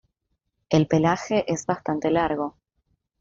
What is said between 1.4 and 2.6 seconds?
es bastante largo.